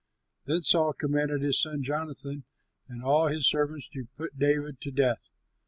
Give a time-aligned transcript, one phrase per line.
[0.45, 2.43] Then Saul commanded his son Jonathan
[2.87, 5.29] and all his servants to put David to death.